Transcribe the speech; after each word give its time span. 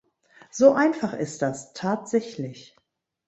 So 0.49 0.73
einfach 0.73 1.13
ist 1.13 1.43
das, 1.43 1.73
tatsächlich. 1.73 2.75